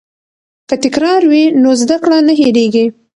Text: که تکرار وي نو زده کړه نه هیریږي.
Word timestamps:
که 0.67 0.75
تکرار 0.83 1.21
وي 1.31 1.43
نو 1.61 1.69
زده 1.81 1.97
کړه 2.03 2.17
نه 2.27 2.33
هیریږي. 2.39 2.85